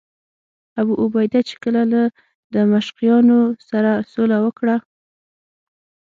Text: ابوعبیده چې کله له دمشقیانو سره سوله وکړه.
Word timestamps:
ابوعبیده 0.81 1.39
چې 1.49 1.55
کله 1.63 1.81
له 1.93 2.01
دمشقیانو 2.55 3.39
سره 3.69 3.91
سوله 4.11 4.37
وکړه. 4.45 4.75